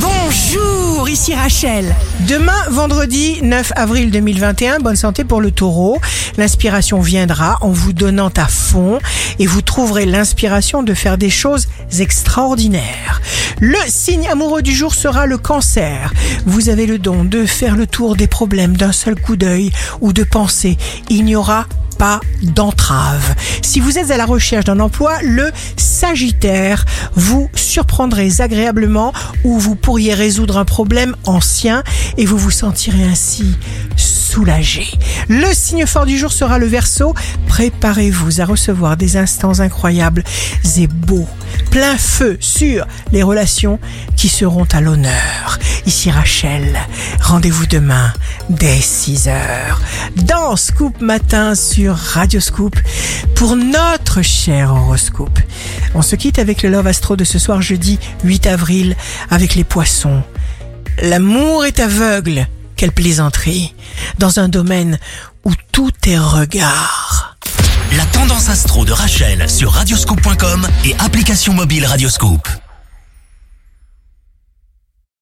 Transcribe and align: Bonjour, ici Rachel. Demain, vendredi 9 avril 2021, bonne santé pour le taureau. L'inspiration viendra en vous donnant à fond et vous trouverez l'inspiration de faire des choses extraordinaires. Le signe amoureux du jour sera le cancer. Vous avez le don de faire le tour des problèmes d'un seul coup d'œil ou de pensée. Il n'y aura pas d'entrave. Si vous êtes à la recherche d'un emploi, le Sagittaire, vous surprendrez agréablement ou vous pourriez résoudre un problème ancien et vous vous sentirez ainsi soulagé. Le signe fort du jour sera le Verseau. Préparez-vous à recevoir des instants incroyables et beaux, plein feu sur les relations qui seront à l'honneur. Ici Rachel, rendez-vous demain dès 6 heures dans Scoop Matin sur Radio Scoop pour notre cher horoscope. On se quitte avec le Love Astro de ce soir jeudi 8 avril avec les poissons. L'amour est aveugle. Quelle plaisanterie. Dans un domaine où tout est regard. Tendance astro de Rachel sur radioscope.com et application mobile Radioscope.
Bonjour, 0.00 1.08
ici 1.08 1.34
Rachel. 1.34 1.94
Demain, 2.28 2.58
vendredi 2.70 3.38
9 3.42 3.72
avril 3.74 4.10
2021, 4.10 4.78
bonne 4.78 4.96
santé 4.96 5.24
pour 5.24 5.40
le 5.40 5.50
taureau. 5.50 5.98
L'inspiration 6.36 7.00
viendra 7.00 7.58
en 7.62 7.70
vous 7.70 7.92
donnant 7.92 8.30
à 8.36 8.46
fond 8.46 9.00
et 9.38 9.46
vous 9.46 9.62
trouverez 9.62 10.06
l'inspiration 10.06 10.82
de 10.82 10.94
faire 10.94 11.18
des 11.18 11.30
choses 11.30 11.68
extraordinaires. 11.98 13.20
Le 13.60 13.78
signe 13.88 14.28
amoureux 14.28 14.62
du 14.62 14.74
jour 14.74 14.94
sera 14.94 15.26
le 15.26 15.38
cancer. 15.38 16.12
Vous 16.46 16.68
avez 16.68 16.86
le 16.86 16.98
don 16.98 17.24
de 17.24 17.44
faire 17.44 17.74
le 17.74 17.86
tour 17.86 18.14
des 18.14 18.28
problèmes 18.28 18.76
d'un 18.76 18.92
seul 18.92 19.16
coup 19.20 19.36
d'œil 19.36 19.72
ou 20.00 20.12
de 20.12 20.22
pensée. 20.22 20.78
Il 21.08 21.24
n'y 21.24 21.34
aura 21.34 21.66
pas 21.98 22.20
d'entrave. 22.42 23.34
Si 23.60 23.80
vous 23.80 23.98
êtes 23.98 24.10
à 24.10 24.16
la 24.16 24.24
recherche 24.24 24.64
d'un 24.64 24.78
emploi, 24.78 25.18
le 25.22 25.50
Sagittaire, 26.00 26.84
vous 27.16 27.50
surprendrez 27.54 28.40
agréablement 28.40 29.12
ou 29.42 29.58
vous 29.58 29.74
pourriez 29.74 30.14
résoudre 30.14 30.56
un 30.56 30.64
problème 30.64 31.16
ancien 31.26 31.82
et 32.16 32.24
vous 32.24 32.38
vous 32.38 32.52
sentirez 32.52 33.02
ainsi 33.02 33.56
soulagé. 33.96 34.86
Le 35.28 35.52
signe 35.52 35.86
fort 35.86 36.06
du 36.06 36.16
jour 36.16 36.30
sera 36.32 36.60
le 36.60 36.66
Verseau. 36.66 37.14
Préparez-vous 37.48 38.40
à 38.40 38.44
recevoir 38.44 38.96
des 38.96 39.16
instants 39.16 39.58
incroyables 39.58 40.22
et 40.76 40.86
beaux, 40.86 41.26
plein 41.70 41.96
feu 41.96 42.36
sur 42.40 42.86
les 43.12 43.22
relations 43.22 43.78
qui 44.16 44.28
seront 44.28 44.66
à 44.72 44.80
l'honneur. 44.80 45.58
Ici 45.86 46.10
Rachel, 46.10 46.78
rendez-vous 47.20 47.66
demain 47.66 48.12
dès 48.50 48.80
6 48.80 49.28
heures 49.28 49.80
dans 50.16 50.56
Scoop 50.56 51.00
Matin 51.00 51.54
sur 51.54 51.94
Radio 51.94 52.40
Scoop 52.40 52.76
pour 53.34 53.56
notre 53.56 54.22
cher 54.22 54.74
horoscope. 54.74 55.38
On 55.94 56.02
se 56.02 56.16
quitte 56.16 56.38
avec 56.38 56.62
le 56.62 56.70
Love 56.70 56.86
Astro 56.86 57.16
de 57.16 57.24
ce 57.24 57.38
soir 57.38 57.62
jeudi 57.62 57.98
8 58.24 58.46
avril 58.46 58.96
avec 59.30 59.54
les 59.54 59.64
poissons. 59.64 60.22
L'amour 61.02 61.64
est 61.64 61.80
aveugle. 61.80 62.46
Quelle 62.76 62.92
plaisanterie. 62.92 63.74
Dans 64.18 64.38
un 64.38 64.48
domaine 64.48 64.98
où 65.44 65.52
tout 65.72 65.92
est 66.06 66.18
regard. 66.18 66.97
Tendance 68.18 68.48
astro 68.48 68.84
de 68.84 68.90
Rachel 68.90 69.48
sur 69.48 69.70
radioscope.com 69.70 70.66
et 70.84 70.96
application 70.98 71.54
mobile 71.54 71.86
Radioscope. 71.86 72.48